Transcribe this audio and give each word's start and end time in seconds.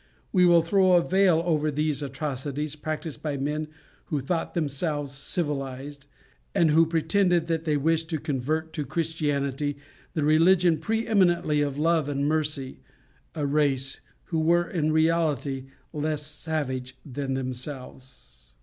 We 0.31 0.47
will 0.47 0.63
throw 0.63 0.93
a 0.93 1.07
veil 1.07 1.43
over 1.45 1.69
these 1.69 2.01
atrocities 2.01 2.75
practised 2.75 3.21
by 3.21 3.37
men 3.37 3.67
who 4.05 4.19
thought 4.19 4.55
themselves 4.55 5.11
civilized, 5.11 6.07
and 6.55 6.71
who 6.71 6.87
pretended 6.87 7.45
that 7.45 7.65
they 7.65 7.77
wished 7.77 8.09
to 8.09 8.17
convert 8.19 8.73
to 8.73 8.83
Christianity, 8.83 9.77
the 10.15 10.23
religion 10.23 10.79
pre 10.79 11.05
eminently 11.05 11.61
of 11.61 11.77
love 11.77 12.09
and 12.09 12.27
mercy, 12.27 12.79
a 13.35 13.45
race 13.45 14.01
who 14.23 14.39
were 14.39 14.67
in 14.67 14.91
reality 14.91 15.65
less 15.93 16.25
savage 16.25 16.97
than 17.05 17.35
themselves. 17.35 18.53